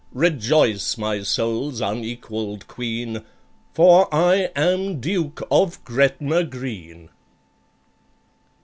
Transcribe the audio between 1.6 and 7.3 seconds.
unequalled Queen, For I am DUKE OF GRETNA GREEN!"